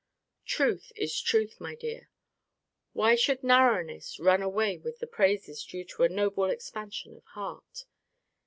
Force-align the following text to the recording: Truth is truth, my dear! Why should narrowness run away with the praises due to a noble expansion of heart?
Truth 0.47 0.91
is 0.95 1.21
truth, 1.21 1.57
my 1.61 1.75
dear! 1.75 2.09
Why 2.91 3.13
should 3.13 3.43
narrowness 3.43 4.19
run 4.19 4.41
away 4.41 4.79
with 4.79 4.97
the 4.97 5.05
praises 5.05 5.63
due 5.63 5.85
to 5.85 6.01
a 6.01 6.09
noble 6.09 6.45
expansion 6.45 7.15
of 7.15 7.23
heart? 7.35 7.85